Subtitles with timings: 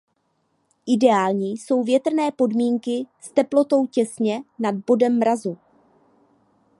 [0.85, 5.57] Ideální jsou větrné podmínky s teplotou těsně nad bodem mrazu.